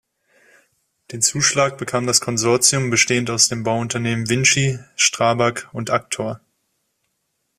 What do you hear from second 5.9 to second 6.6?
Aktor.